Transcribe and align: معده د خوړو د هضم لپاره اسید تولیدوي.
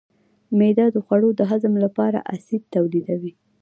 معده 0.59 0.85
د 0.95 0.97
خوړو 1.05 1.29
د 1.35 1.41
هضم 1.51 1.73
لپاره 1.85 2.19
اسید 2.33 2.61
تولیدوي. 2.75 3.33